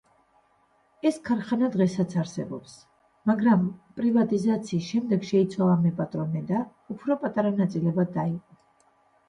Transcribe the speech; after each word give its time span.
ეს 1.09 1.17
ქარხანა 1.27 1.67
დღესაც 1.75 2.15
არსებობს, 2.21 2.73
მაგრამ 3.31 3.67
პრივატიზაციის 4.01 4.89
შემდეგ 4.95 5.29
შეიცვალა 5.29 5.77
მეპატრონე 5.85 6.45
და 6.51 6.65
უფრო 6.97 7.21
პატარა 7.27 7.57
ნაწილებად 7.63 8.15
დაიყო. 8.21 8.61